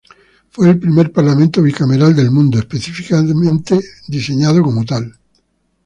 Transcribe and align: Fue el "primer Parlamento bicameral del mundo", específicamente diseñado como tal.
Fue 0.49 0.67
el 0.67 0.79
"primer 0.79 1.11
Parlamento 1.11 1.61
bicameral 1.61 2.15
del 2.15 2.31
mundo", 2.31 2.57
específicamente 2.57 3.79
diseñado 4.07 4.63
como 4.63 4.83
tal. 4.83 5.13